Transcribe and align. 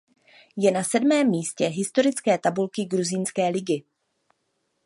Je 0.57 0.71
na 0.71 0.83
sedmém 0.83 1.29
místě 1.29 1.65
historické 1.65 2.37
tabulky 2.37 2.85
gruzínské 2.85 3.47
ligy. 3.49 3.83